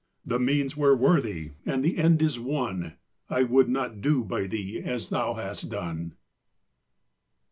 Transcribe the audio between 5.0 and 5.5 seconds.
thou